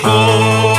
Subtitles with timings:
[0.00, 0.71] Sold